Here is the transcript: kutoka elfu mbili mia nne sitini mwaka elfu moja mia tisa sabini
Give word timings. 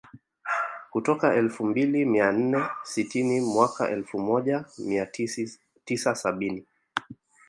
kutoka 0.91 1.33
elfu 1.35 1.65
mbili 1.65 2.05
mia 2.05 2.31
nne 2.31 2.63
sitini 2.83 3.41
mwaka 3.41 3.89
elfu 3.89 4.19
moja 4.19 4.65
mia 4.77 5.05
tisa 5.85 6.15
sabini 6.15 6.65